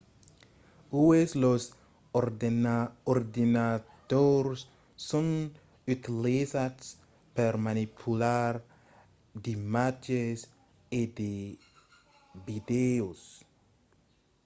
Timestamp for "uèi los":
1.01-1.63